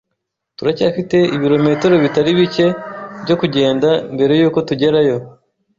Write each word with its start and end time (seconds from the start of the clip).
Turacyafite 0.57 1.17
ibirometero 1.35 1.95
bitari 2.03 2.31
bike 2.39 2.67
byo 3.23 3.35
kugenda 3.41 3.89
mbere 4.13 4.33
yuko 4.39 4.59
tugerayo. 4.67 5.17